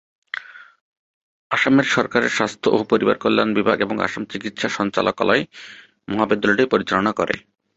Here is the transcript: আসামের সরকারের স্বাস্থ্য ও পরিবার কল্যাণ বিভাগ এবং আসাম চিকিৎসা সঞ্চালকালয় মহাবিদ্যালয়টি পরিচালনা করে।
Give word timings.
আসামের 1.51 1.87
সরকারের 1.95 2.31
স্বাস্থ্য 2.31 2.67
ও 2.69 2.89
পরিবার 2.91 3.17
কল্যাণ 3.17 3.49
বিভাগ 3.53 3.77
এবং 3.81 3.95
আসাম 4.01 4.23
চিকিৎসা 4.25 4.69
সঞ্চালকালয় 4.77 5.43
মহাবিদ্যালয়টি 6.07 6.65
পরিচালনা 6.73 7.11
করে। 7.19 7.35